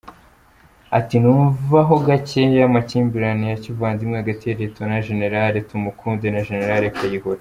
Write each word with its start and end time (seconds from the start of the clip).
Ati: 0.97 1.15
“Numvaho 1.19 1.93
gakeya 2.07 2.61
amakimbirane 2.69 3.45
ya 3.51 3.57
kivandimwe 3.63 4.15
hagati 4.21 4.45
Lt. 4.59 4.77
Gen. 5.05 5.19
Tumukunde 5.69 6.27
na 6.31 6.41
Gen. 6.47 6.61
Kayihura. 6.97 7.29